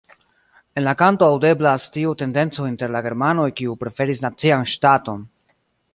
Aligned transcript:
En 0.79 0.83
la 0.85 0.93
kanto 1.01 1.27
aŭdeblas 1.33 1.85
tiu 1.97 2.15
tendenco 2.23 2.67
inter 2.71 2.95
la 2.97 3.03
germanoj 3.09 3.47
kiu 3.61 3.79
preferis 3.85 4.27
nacian 4.29 4.69
ŝtaton. 4.73 5.27